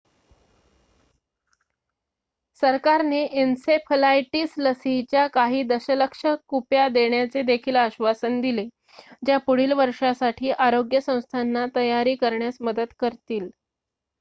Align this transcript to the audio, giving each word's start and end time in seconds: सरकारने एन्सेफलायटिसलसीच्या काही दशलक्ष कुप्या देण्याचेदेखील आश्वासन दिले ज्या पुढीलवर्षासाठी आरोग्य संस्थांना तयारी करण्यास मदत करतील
सरकारने 2.61 3.19
एन्सेफलायटिसलसीच्या 3.41 5.25
काही 5.27 5.61
दशलक्ष 5.65 6.25
कुप्या 6.47 6.87
देण्याचेदेखील 6.89 7.75
आश्वासन 7.75 8.41
दिले 8.41 8.67
ज्या 9.25 9.37
पुढीलवर्षासाठी 9.39 10.51
आरोग्य 10.51 10.99
संस्थांना 11.01 11.65
तयारी 11.75 12.15
करण्यास 12.15 12.57
मदत 12.61 12.93
करतील 12.99 13.49